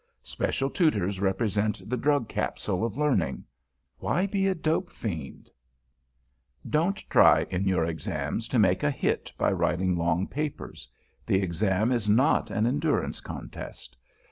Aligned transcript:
Special 0.23 0.71
tutors 0.71 1.19
represent 1.19 1.87
the 1.87 1.95
drug 1.95 2.27
capsule 2.27 2.83
of 2.83 2.97
learning. 2.97 3.43
Why 3.99 4.25
be 4.25 4.47
a 4.47 4.55
dope 4.55 4.89
fiend? 4.91 5.51
[Sidenote: 6.63 6.63
IN 6.63 6.63
THE 6.63 6.67
EXAMS] 6.67 6.71
Don't 6.71 7.09
try 7.11 7.43
in 7.51 7.67
your 7.67 7.85
Exams 7.85 8.47
to 8.47 8.57
make 8.57 8.81
a 8.81 8.89
hit 8.89 9.31
by 9.37 9.51
writing 9.51 9.95
long 9.95 10.25
papers. 10.27 10.87
The 11.27 11.43
Exam 11.43 11.91
is 11.91 12.09
not 12.09 12.49
an 12.49 12.65
endurance 12.65 13.21
contest. 13.21 13.95